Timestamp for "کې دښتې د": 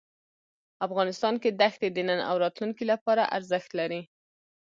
1.41-1.97